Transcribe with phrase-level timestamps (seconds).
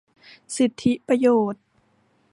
[0.55, 1.63] สิทธิประโยชน์